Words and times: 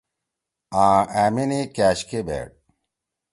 آں 0.83 0.99
أمنی 1.21 1.61
کأشکے 1.75 2.19
بیٹھ۔ 2.27 2.53